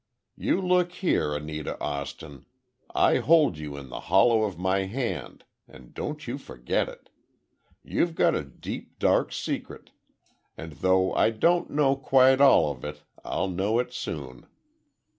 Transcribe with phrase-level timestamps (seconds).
[0.35, 2.47] You look here, Anita Austin,
[2.89, 7.11] I hold you in the hollow of my hand, and don't you forget it!
[7.83, 13.77] You've got a deep dark secret—and though I don't know quite all of it—I'll know
[13.77, 14.47] it soon.